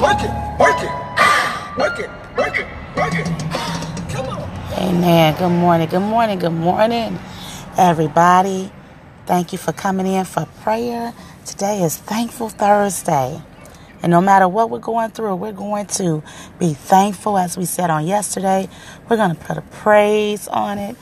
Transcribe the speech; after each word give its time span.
Work 0.00 0.22
it, 0.22 0.30
work 0.58 0.82
it, 0.82 0.90
work 1.78 1.98
it, 2.00 2.10
work 2.38 2.58
it, 2.58 2.66
work 2.96 3.14
it. 3.14 3.26
Come 4.10 4.28
on. 4.30 4.50
Amen. 4.78 5.36
Good 5.36 5.50
morning. 5.50 5.90
Good 5.90 6.00
morning. 6.00 6.38
Good 6.38 6.50
morning, 6.54 7.18
everybody. 7.76 8.72
Thank 9.26 9.52
you 9.52 9.58
for 9.58 9.72
coming 9.72 10.06
in 10.06 10.24
for 10.24 10.46
prayer. 10.62 11.12
Today 11.44 11.82
is 11.82 11.98
Thankful 11.98 12.48
Thursday. 12.48 13.42
And 14.02 14.10
no 14.10 14.22
matter 14.22 14.48
what 14.48 14.70
we're 14.70 14.78
going 14.78 15.10
through, 15.10 15.36
we're 15.36 15.52
going 15.52 15.84
to 15.88 16.22
be 16.58 16.72
thankful, 16.72 17.36
as 17.36 17.58
we 17.58 17.66
said 17.66 17.90
on 17.90 18.06
yesterday. 18.06 18.70
We're 19.06 19.18
going 19.18 19.36
to 19.36 19.44
put 19.44 19.58
a 19.58 19.62
praise 19.62 20.48
on 20.48 20.78
it 20.78 20.96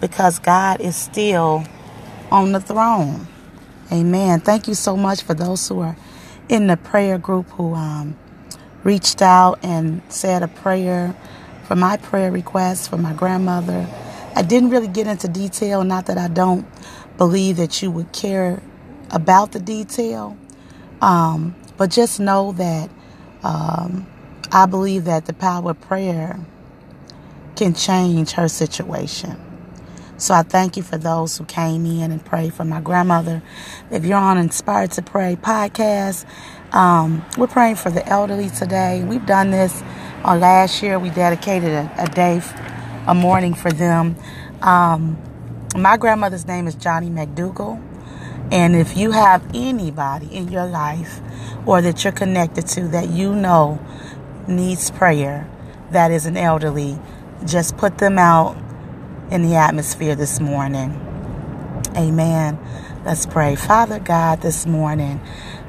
because 0.00 0.38
God 0.38 0.80
is 0.80 0.96
still 0.96 1.64
on 2.32 2.52
the 2.52 2.60
throne. 2.60 3.26
Amen. 3.92 4.40
Thank 4.40 4.66
you 4.66 4.74
so 4.74 4.96
much 4.96 5.22
for 5.24 5.34
those 5.34 5.68
who 5.68 5.80
are 5.80 5.96
in 6.48 6.68
the 6.68 6.78
prayer 6.78 7.18
group 7.18 7.46
who 7.50 7.74
um, 7.74 8.16
reached 8.84 9.22
out 9.22 9.60
and 9.64 10.02
said 10.10 10.42
a 10.42 10.48
prayer 10.48 11.14
for 11.64 11.76
my 11.76 11.96
prayer 11.98 12.32
request 12.32 12.90
for 12.90 12.98
my 12.98 13.12
grandmother. 13.14 13.86
I 14.36 14.42
didn't 14.42 14.70
really 14.70 14.88
get 14.88 15.06
into 15.06 15.28
detail, 15.28 15.84
not 15.84 16.06
that 16.06 16.18
I 16.18 16.28
don't 16.28 16.66
believe 17.18 17.58
that 17.58 17.82
you 17.82 17.90
would 17.90 18.12
care 18.12 18.62
about 19.10 19.52
the 19.52 19.60
detail, 19.60 20.36
um, 21.02 21.56
but 21.78 21.90
just 21.90 22.20
know 22.20 22.52
that 22.52 22.90
um, 23.44 24.06
I 24.52 24.66
believe 24.66 25.04
that 25.06 25.26
the 25.26 25.34
power 25.34 25.72
of 25.72 25.80
prayer 25.82 26.38
can 27.56 27.74
change 27.74 28.32
her 28.32 28.48
situation. 28.48 29.49
So 30.20 30.34
I 30.34 30.42
thank 30.42 30.76
you 30.76 30.82
for 30.82 30.98
those 30.98 31.38
who 31.38 31.46
came 31.46 31.86
in 31.86 32.12
and 32.12 32.22
prayed 32.22 32.52
for 32.52 32.62
my 32.62 32.82
grandmother. 32.82 33.42
If 33.90 34.04
you're 34.04 34.18
on 34.18 34.36
Inspired 34.36 34.90
to 34.92 35.02
Pray 35.02 35.34
podcast, 35.34 36.26
um, 36.74 37.24
we're 37.38 37.46
praying 37.46 37.76
for 37.76 37.90
the 37.90 38.06
elderly 38.06 38.50
today. 38.50 39.02
We've 39.02 39.24
done 39.24 39.50
this 39.50 39.82
uh, 40.22 40.36
last 40.36 40.82
year. 40.82 40.98
We 40.98 41.08
dedicated 41.08 41.70
a, 41.70 41.90
a, 41.96 42.06
day, 42.08 42.42
a 43.06 43.14
morning 43.14 43.54
for 43.54 43.72
them. 43.72 44.14
Um, 44.60 45.16
my 45.74 45.96
grandmother's 45.96 46.46
name 46.46 46.66
is 46.66 46.74
Johnny 46.74 47.08
McDougall. 47.08 47.82
And 48.52 48.76
if 48.76 48.98
you 48.98 49.12
have 49.12 49.42
anybody 49.54 50.26
in 50.26 50.48
your 50.48 50.66
life 50.66 51.22
or 51.64 51.80
that 51.80 52.04
you're 52.04 52.12
connected 52.12 52.66
to 52.68 52.88
that 52.88 53.08
you 53.08 53.34
know 53.34 53.80
needs 54.46 54.90
prayer, 54.90 55.48
that 55.92 56.10
is 56.10 56.26
an 56.26 56.36
elderly, 56.36 56.98
just 57.46 57.78
put 57.78 57.96
them 57.96 58.18
out 58.18 58.58
in 59.30 59.42
the 59.42 59.56
atmosphere 59.56 60.14
this 60.16 60.40
morning. 60.40 61.00
Amen. 61.96 62.58
Let's 63.04 63.26
pray. 63.26 63.56
Father 63.56 63.98
God, 64.00 64.42
this 64.42 64.66
morning, 64.66 65.20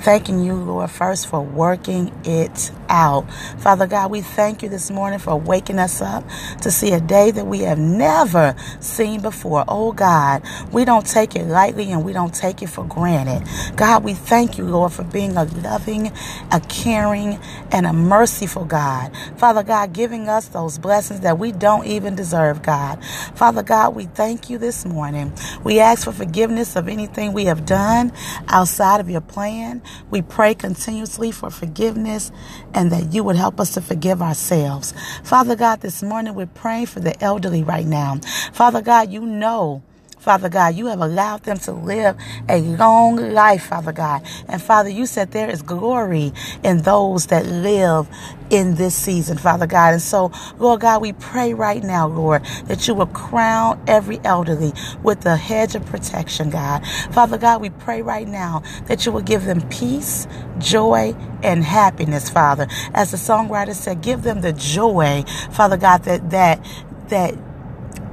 thanking 0.02 0.44
you, 0.44 0.56
Lord, 0.56 0.92
first 0.92 1.28
for 1.28 1.42
working 1.42 2.14
it 2.26 2.72
out. 2.90 3.32
Father 3.60 3.88
God, 3.88 4.12
we 4.12 4.22
thank 4.22 4.64
you 4.64 4.70
this 4.70 4.92
morning 4.92 5.20
for 5.20 5.38
waking 5.40 5.80
us 5.80 6.02
up 6.02 6.24
to 6.62 6.72
see 6.72 6.94
a 6.94 7.02
day 7.02 7.32
that 7.32 7.48
we 7.48 7.62
have 7.62 7.80
never 7.80 8.56
seen 8.82 9.22
before. 9.22 9.66
Oh 9.68 9.94
God, 9.94 10.44
we 10.74 10.86
don't 10.86 11.06
take 11.06 11.36
it 11.36 11.46
lightly 11.48 11.92
and 11.92 12.06
we 12.06 12.14
don't 12.14 12.34
take 12.36 12.62
it 12.62 12.70
for 12.70 12.86
granted. 12.86 13.48
God, 13.78 14.04
we 14.04 14.14
thank 14.14 14.58
you, 14.58 14.66
Lord, 14.66 14.94
for 14.94 15.04
being 15.04 15.38
a 15.38 15.46
loving, 15.46 16.12
a 16.52 16.60
caring, 16.70 17.40
and 17.72 17.86
a 17.86 17.94
merciful 17.94 18.66
God. 18.66 19.12
Father 19.38 19.64
God, 19.64 19.94
giving 19.94 20.30
us 20.30 20.48
those 20.50 20.78
blessings 20.78 21.22
that 21.22 21.40
we 21.40 21.52
don't 21.52 21.86
even 21.86 22.16
deserve, 22.16 22.64
God. 22.64 23.04
Father 23.36 23.64
God, 23.64 23.96
we 23.96 24.06
thank 24.06 24.50
you 24.50 24.58
this 24.58 24.86
morning. 24.86 25.34
We 25.64 25.80
ask 25.80 26.06
for 26.06 26.12
forgiveness 26.12 26.76
of 26.76 26.88
anything 26.88 27.34
we 27.34 27.46
have 27.46 27.66
done 27.66 28.12
outside 28.48 29.00
of 29.00 29.10
your 29.10 29.22
plan. 29.22 29.82
We 30.12 30.22
pray 30.22 30.56
continuously 30.56 31.32
for 31.32 31.50
forgiveness 31.50 32.32
and 32.74 32.92
that 32.92 33.14
you 33.14 33.24
would 33.24 33.36
help 33.38 33.60
us 33.60 33.74
to 33.76 33.82
forgive 33.82 34.22
ourselves. 34.22 34.94
Father 35.24 35.56
God, 35.56 35.82
this 35.82 36.04
morning 36.04 36.36
we're 36.36 36.48
praying 36.48 36.88
for 36.88 37.00
the 37.02 37.22
elderly 37.24 37.64
right 37.64 37.86
now. 37.88 38.20
Father 38.54 38.82
God, 38.82 39.12
you 39.12 39.22
know 39.22 39.84
Father 40.22 40.50
God, 40.50 40.76
you 40.76 40.88
have 40.88 41.02
allowed 41.02 41.44
them 41.44 41.58
to 41.60 41.72
live 41.74 42.16
a 42.48 42.62
long 42.62 43.18
life, 43.34 43.66
Father 43.66 43.92
God. 43.92 44.24
And 44.48 44.62
Father, 44.62 44.90
you 44.90 45.08
said 45.08 45.32
there 45.32 45.50
is 45.50 45.64
glory 45.64 46.34
in 46.64 46.84
those 46.84 47.28
that 47.28 47.46
live 47.48 48.08
in 48.52 48.76
this 48.76 48.96
season, 48.96 49.38
Father 49.38 49.68
God. 49.68 49.94
And 49.94 50.02
so, 50.02 50.32
Lord 50.60 50.82
God, 50.82 51.02
we 51.02 51.14
pray 51.14 51.54
right 51.56 51.84
now, 51.84 52.08
Lord, 52.08 52.46
that 52.68 52.88
you 52.88 52.94
will 52.94 53.08
crown 53.08 53.82
every 53.88 54.20
elderly 54.24 54.74
with 55.04 55.22
the 55.22 55.38
hedge 55.38 55.76
of 55.76 55.86
protection, 55.88 56.52
God. 56.52 56.86
Father 57.12 57.38
God, 57.40 57.62
we 57.62 57.72
pray 57.72 58.02
right 58.04 58.28
now 58.28 58.64
that 58.88 59.06
you 59.06 59.12
will 59.12 59.22
give 59.22 59.46
them 59.46 59.68
peace, 59.70 60.28
joy, 60.60 61.16
and 61.44 61.64
happiness, 61.64 62.30
Father. 62.30 62.68
As 62.94 63.12
the 63.12 63.18
songwriter 63.18 63.74
said, 63.74 64.02
give 64.02 64.24
them 64.24 64.42
the 64.42 64.54
joy, 64.54 65.24
Father 65.52 65.78
God, 65.78 66.04
that 66.04 66.30
that 66.32 66.66
that 67.10 67.36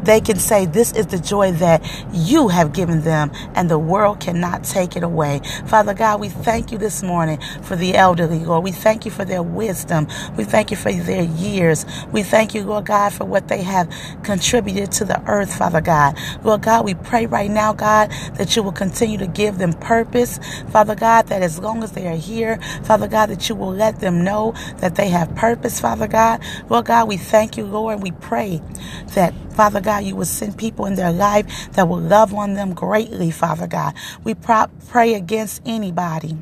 they 0.08 0.20
can 0.22 0.38
say, 0.38 0.66
This 0.66 0.92
is 0.94 1.08
the 1.08 1.20
joy 1.20 1.52
that 1.54 1.82
you 2.12 2.48
have 2.48 2.72
given 2.74 3.02
them, 3.02 3.32
and 3.54 3.70
the 3.70 3.78
world 3.78 4.20
cannot 4.20 4.64
take 4.64 4.96
it 4.96 5.04
away. 5.04 5.42
Father 5.66 5.94
God, 5.94 6.20
we 6.20 6.30
thank 6.30 6.72
you 6.72 6.78
this 6.78 7.02
morning 7.04 7.41
for 7.62 7.76
the 7.76 7.96
elderly, 7.96 8.41
Lord. 8.41 8.64
We 8.64 8.72
thank 8.72 9.06
you 9.06 9.12
for 9.12 9.24
their 9.26 9.44
wisdom. 9.44 10.08
We 10.36 10.44
thank 10.44 10.72
you 10.72 10.78
for 10.78 10.92
their 10.92 11.24
years. 11.24 11.86
We 12.12 12.24
thank 12.24 12.54
you, 12.54 12.64
Lord 12.64 12.86
God, 12.86 13.12
for 13.14 13.26
what 13.26 13.48
they 13.48 13.62
have 13.62 13.91
contributed 14.24 14.92
to 14.94 15.06
the 15.06 15.22
earth, 15.28 15.56
Father 15.56 15.82
God. 15.82 16.18
Lord 16.44 16.62
God, 16.62 16.86
we 16.86 16.94
pray 16.94 17.26
right 17.26 17.50
now, 17.50 17.74
God, 17.74 18.10
that 18.36 18.56
you 18.56 18.62
will 18.64 18.72
continue 18.72 19.18
to 19.18 19.28
give 19.28 19.58
them 19.58 19.74
purpose, 19.74 20.41
Father 20.70 20.97
God, 20.97 21.28
that 21.28 21.42
as 21.42 21.60
long 21.60 21.84
as 21.84 21.92
they 21.92 22.08
are 22.08 22.16
here, 22.16 22.58
Father 22.84 23.08
God, 23.08 23.28
that 23.28 23.48
you 23.48 23.56
will 23.56 23.72
let 23.72 24.00
them 24.00 24.24
know 24.24 24.54
that 24.78 24.97
they 24.97 25.10
have 25.10 25.34
purpose, 25.36 25.80
Father 25.80 26.08
God. 26.08 26.42
Lord 26.70 26.86
God, 26.86 27.08
we 27.08 27.18
thank 27.18 27.56
you, 27.56 27.64
Lord, 27.66 27.94
and 27.97 28.02
we 28.02 28.12
pray 28.12 28.62
that 29.14 29.34
Father 29.58 29.80
God, 29.80 30.04
you 30.04 30.14
will 30.14 30.24
send 30.24 30.56
people 30.56 30.86
in 30.86 30.94
their 30.94 31.10
life 31.10 31.72
that 31.72 31.88
will 31.88 31.98
love 31.98 32.32
on 32.32 32.54
them 32.54 32.74
greatly, 32.74 33.32
Father 33.32 33.66
God. 33.66 33.92
We 34.22 34.36
pray 34.36 35.14
against 35.14 35.62
anybody 35.66 36.38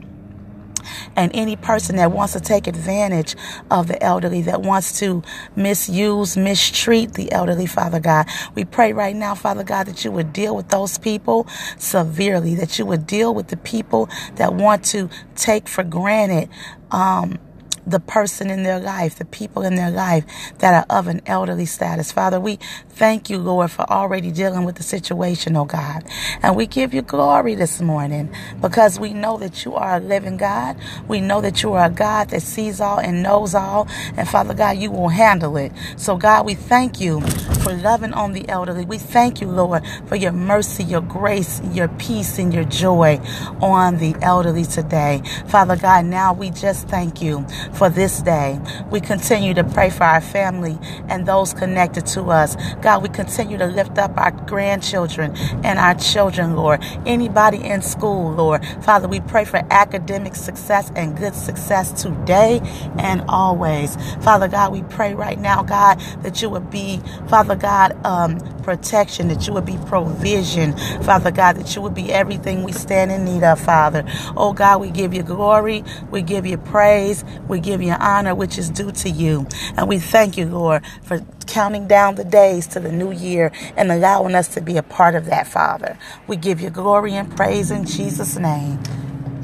and 1.16 1.30
any 1.34 1.56
person 1.56 1.96
that 1.96 2.12
wants 2.12 2.34
to 2.34 2.40
take 2.40 2.66
advantage 2.66 3.34
of 3.70 3.88
the 3.88 4.02
elderly, 4.02 4.42
that 4.42 4.60
wants 4.60 4.98
to 5.00 5.22
misuse, 5.56 6.36
mistreat 6.36 7.14
the 7.14 7.32
elderly, 7.32 7.64
Father 7.64 8.00
God. 8.00 8.26
We 8.54 8.66
pray 8.66 8.92
right 8.92 9.16
now, 9.16 9.34
Father 9.34 9.64
God, 9.64 9.86
that 9.86 10.04
you 10.04 10.12
would 10.12 10.34
deal 10.34 10.54
with 10.54 10.68
those 10.68 10.98
people 10.98 11.46
severely, 11.78 12.54
that 12.56 12.78
you 12.78 12.84
would 12.84 13.06
deal 13.06 13.34
with 13.34 13.48
the 13.48 13.56
people 13.56 14.10
that 14.34 14.52
want 14.52 14.84
to 14.86 15.08
take 15.36 15.68
for 15.68 15.84
granted 15.84 16.50
um, 16.90 17.38
the 17.86 18.00
person 18.00 18.50
in 18.50 18.62
their 18.64 18.80
life, 18.80 19.16
the 19.16 19.24
people 19.24 19.62
in 19.62 19.76
their 19.76 19.90
life 19.90 20.24
that 20.58 20.74
are 20.74 20.96
of 20.98 21.06
an 21.06 21.22
elderly 21.26 21.66
status. 21.66 22.12
Father, 22.12 22.40
we 22.40 22.58
thank 22.90 23.30
you, 23.30 23.38
Lord, 23.38 23.70
for 23.70 23.82
already 23.90 24.30
dealing 24.32 24.64
with 24.64 24.76
the 24.76 24.82
situation, 24.82 25.56
oh 25.56 25.64
God. 25.64 26.04
And 26.42 26.56
we 26.56 26.66
give 26.66 26.94
you 26.94 27.02
glory 27.02 27.54
this 27.54 27.80
morning 27.80 28.34
because 28.60 28.98
we 29.00 29.14
know 29.14 29.36
that 29.38 29.64
you 29.64 29.74
are 29.74 29.96
a 29.96 30.00
living 30.00 30.36
God. 30.36 30.76
We 31.08 31.20
know 31.20 31.40
that 31.40 31.62
you 31.62 31.72
are 31.74 31.86
a 31.86 31.90
God 31.90 32.30
that 32.30 32.42
sees 32.42 32.80
all 32.80 32.98
and 32.98 33.22
knows 33.22 33.54
all. 33.54 33.88
And 34.16 34.28
Father 34.28 34.54
God, 34.54 34.78
you 34.78 34.90
will 34.90 35.08
handle 35.10 35.56
it. 35.56 35.72
So, 35.96 36.16
God, 36.16 36.46
we 36.46 36.54
thank 36.54 37.00
you 37.00 37.20
for 37.62 37.72
loving 37.74 38.12
on 38.12 38.32
the 38.32 38.48
elderly. 38.48 38.84
We 38.84 38.98
thank 38.98 39.40
you, 39.40 39.48
Lord, 39.48 39.84
for 40.06 40.16
your 40.16 40.32
mercy, 40.32 40.84
your 40.84 41.00
grace, 41.02 41.60
your 41.72 41.88
peace, 41.88 42.38
and 42.38 42.52
your 42.52 42.64
joy 42.64 43.20
on 43.60 43.98
the 43.98 44.14
elderly 44.22 44.64
today. 44.64 45.22
Father 45.48 45.76
God, 45.76 46.06
now 46.06 46.32
we 46.32 46.50
just 46.50 46.88
thank 46.88 47.22
you 47.22 47.46
for 47.76 47.90
this 47.90 48.22
day. 48.22 48.60
We 48.90 49.00
continue 49.00 49.54
to 49.54 49.64
pray 49.64 49.90
for 49.90 50.04
our 50.04 50.20
family 50.20 50.78
and 51.08 51.26
those 51.26 51.54
connected 51.54 52.06
to 52.08 52.24
us. 52.24 52.56
God, 52.82 53.02
we 53.02 53.08
continue 53.10 53.58
to 53.58 53.66
lift 53.66 53.98
up 53.98 54.16
our 54.18 54.32
grandchildren 54.32 55.36
and 55.64 55.78
our 55.78 55.94
children, 55.94 56.56
Lord. 56.56 56.82
Anybody 57.06 57.64
in 57.64 57.82
school, 57.82 58.32
Lord. 58.32 58.64
Father, 58.82 59.08
we 59.08 59.20
pray 59.20 59.44
for 59.44 59.62
academic 59.70 60.34
success 60.34 60.90
and 60.96 61.16
good 61.16 61.34
success 61.34 62.02
today 62.02 62.60
and 62.98 63.22
always. 63.28 63.96
Father 64.22 64.48
God, 64.48 64.72
we 64.72 64.82
pray 64.84 65.14
right 65.14 65.38
now, 65.38 65.62
God, 65.62 66.00
that 66.22 66.42
you 66.42 66.50
would 66.50 66.70
be, 66.70 67.00
Father 67.28 67.56
God, 67.56 67.96
um, 68.06 68.38
protection, 68.62 69.28
that 69.28 69.46
you 69.46 69.52
would 69.52 69.66
be 69.66 69.78
provision, 69.86 70.76
Father 71.02 71.30
God, 71.30 71.56
that 71.56 71.74
you 71.76 71.82
would 71.82 71.94
be 71.94 72.12
everything 72.12 72.62
we 72.64 72.72
stand 72.72 73.12
in 73.12 73.24
need 73.24 73.42
of, 73.44 73.60
Father. 73.60 74.04
Oh 74.36 74.52
God, 74.52 74.80
we 74.80 74.90
give 74.90 75.14
you 75.14 75.22
glory, 75.22 75.84
we 76.10 76.22
give 76.22 76.46
you 76.46 76.58
praise, 76.58 77.24
we 77.48 77.60
give 77.66 77.82
you 77.82 77.94
honor 77.94 78.34
which 78.36 78.58
is 78.58 78.70
due 78.70 78.92
to 78.92 79.10
you. 79.10 79.46
And 79.76 79.88
we 79.88 80.00
thank 80.00 80.38
you, 80.38 80.46
Lord, 80.46 80.84
for 81.04 81.20
counting 81.48 81.88
down 81.88 82.16
the 82.16 82.24
days 82.24 82.68
to 82.68 82.80
the 82.80 82.92
new 82.92 83.12
year 83.12 83.52
and 83.76 83.92
allowing 83.92 84.36
us 84.36 84.48
to 84.56 84.62
be 84.62 84.78
a 84.78 84.84
part 84.84 85.16
of 85.16 85.26
that, 85.26 85.48
Father. 85.48 85.98
We 86.28 86.36
give 86.38 86.60
you 86.62 86.70
glory 86.70 87.14
and 87.14 87.36
praise 87.36 87.72
in 87.72 87.86
Jesus' 87.86 88.38
name. 88.38 88.80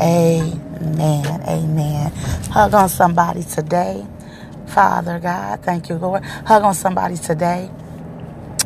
Amen. 0.01 1.43
Amen. 1.49 2.13
Hug 2.53 2.75
on 2.75 2.89
somebody 2.91 3.45
today. 3.45 4.07
Father 4.69 5.21
God, 5.21 5.63
thank 5.65 5.91
you, 5.91 5.97
Lord. 5.97 6.25
Hug 6.25 6.65
on 6.65 6.75
somebody 6.75 7.19
today 7.19 7.71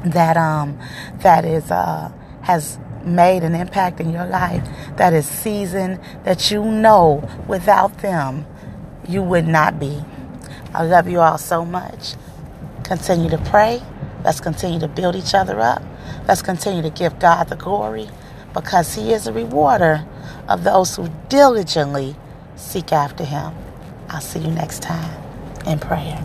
that 0.06 0.36
um 0.38 0.78
that 1.22 1.44
is 1.46 1.70
uh 1.70 2.10
has 2.42 2.78
made 3.04 3.44
an 3.44 3.54
impact 3.56 4.00
in 4.00 4.12
your 4.12 4.26
life 4.26 4.66
that 4.98 5.14
is 5.14 5.26
seasoned 5.28 6.00
that 6.24 6.50
you 6.52 6.64
know 6.64 7.28
without 7.48 7.98
them 8.00 8.46
you 9.08 9.22
would 9.22 9.46
not 9.46 9.78
be. 9.78 10.02
I 10.74 10.84
love 10.84 11.08
you 11.08 11.20
all 11.20 11.38
so 11.38 11.64
much. 11.64 12.14
Continue 12.84 13.30
to 13.30 13.38
pray. 13.38 13.82
Let's 14.24 14.40
continue 14.40 14.80
to 14.80 14.88
build 14.88 15.16
each 15.16 15.34
other 15.34 15.60
up. 15.60 15.82
Let's 16.28 16.42
continue 16.42 16.82
to 16.82 16.90
give 16.90 17.18
God 17.18 17.48
the 17.48 17.56
glory 17.56 18.08
because 18.54 18.94
He 18.94 19.12
is 19.12 19.26
a 19.26 19.32
rewarder 19.32 20.06
of 20.48 20.64
those 20.64 20.96
who 20.96 21.08
diligently 21.28 22.16
seek 22.56 22.92
after 22.92 23.24
Him. 23.24 23.54
I'll 24.08 24.20
see 24.20 24.40
you 24.40 24.50
next 24.50 24.82
time 24.82 25.22
in 25.66 25.78
prayer. 25.78 26.24